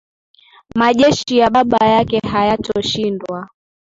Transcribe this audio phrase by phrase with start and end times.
[0.75, 3.49] majeshi ya baba yake hayatoshindwa